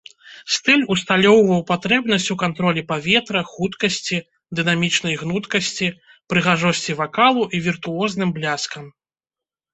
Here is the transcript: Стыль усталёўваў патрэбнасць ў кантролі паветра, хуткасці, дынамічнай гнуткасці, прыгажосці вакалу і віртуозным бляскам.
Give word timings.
Стыль 0.53 0.83
усталёўваў 0.93 1.59
патрэбнасць 1.71 2.25
ў 2.25 2.35
кантролі 2.43 2.83
паветра, 2.91 3.39
хуткасці, 3.51 4.17
дынамічнай 4.61 5.15
гнуткасці, 5.23 5.87
прыгажосці 6.35 6.99
вакалу 7.05 7.43
і 7.59 7.63
віртуозным 7.69 8.29
бляскам. 8.41 8.85